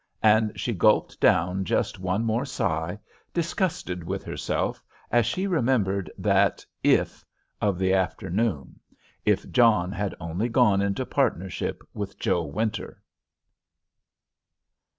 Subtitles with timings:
[0.23, 2.97] And she gulped down just one more sigh,
[3.35, 7.23] disgusted with herself, as she remembered that "if"
[7.61, 8.79] of the afternoon,
[9.27, 12.99] "if John had only gone into partnership with Joe Winter."